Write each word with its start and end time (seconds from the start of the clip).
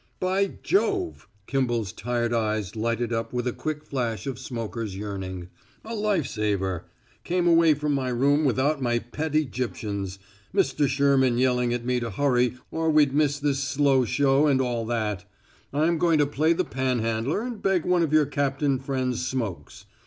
"By 0.19 0.53
Jove!" 0.63 1.27
Kimball's 1.45 1.91
tired 1.93 2.33
eyes 2.33 2.75
lighted 2.75 3.13
up 3.13 3.33
with 3.33 3.45
a 3.45 3.53
quick 3.53 3.83
flash 3.85 4.25
of 4.25 4.39
smoker's 4.39 4.97
yearning. 4.97 5.49
"A 5.85 5.93
life 5.93 6.25
saver! 6.25 6.85
Came 7.23 7.47
away 7.47 7.75
from 7.75 7.93
my 7.93 8.09
room 8.09 8.43
without 8.43 8.81
my 8.81 8.97
pet 8.97 9.35
Egyptians 9.35 10.17
Mr. 10.55 10.87
Sherman 10.87 11.37
yelling 11.37 11.71
at 11.71 11.85
me 11.85 11.99
to 11.99 12.09
hurry 12.09 12.57
or 12.71 12.89
we'd 12.89 13.13
miss 13.13 13.37
this 13.37 13.59
slow 13.63 14.03
show 14.03 14.47
and 14.47 14.59
all 14.59 14.87
that. 14.87 15.25
I'm 15.71 15.99
going 15.99 16.17
to 16.17 16.25
play 16.25 16.53
the 16.53 16.65
panhandler 16.65 17.43
and 17.43 17.61
beg 17.61 17.85
one 17.85 18.01
of 18.01 18.11
your 18.11 18.25
captain 18.25 18.79
friend's 18.79 19.23
smokes. 19.27 19.85